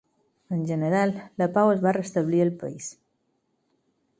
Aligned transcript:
En 0.55 0.63
general 0.69 1.13
la 1.41 1.49
pau 1.57 1.73
es 1.73 1.83
va 1.83 1.93
restablir 1.99 2.41
al 2.47 2.53
país. 2.65 2.89